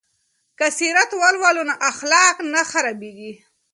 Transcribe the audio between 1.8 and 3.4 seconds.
اخلاق نه خرابیږي.